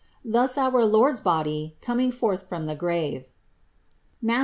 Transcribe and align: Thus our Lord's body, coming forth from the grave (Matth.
Thus 0.25 0.57
our 0.57 0.83
Lord's 0.83 1.21
body, 1.21 1.75
coming 1.79 2.11
forth 2.11 2.49
from 2.49 2.65
the 2.65 2.73
grave 2.73 3.27
(Matth. 4.19 4.39